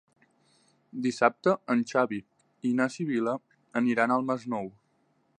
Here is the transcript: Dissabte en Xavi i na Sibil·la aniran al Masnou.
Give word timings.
Dissabte 1.05 1.51
en 1.73 1.83
Xavi 1.91 2.17
i 2.69 2.71
na 2.79 2.87
Sibil·la 2.95 3.35
aniran 3.83 4.15
al 4.17 4.27
Masnou. 4.31 4.73